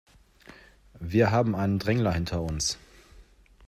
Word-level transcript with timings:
Wir 0.99 1.29
haben 1.29 1.55
einen 1.55 1.77
Drängler 1.77 2.11
hinter 2.11 2.41
uns. 2.41 2.79